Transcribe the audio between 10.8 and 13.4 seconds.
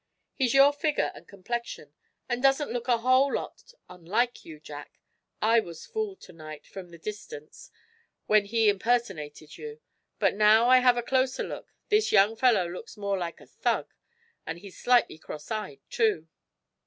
a closer look, this young fellow looks more like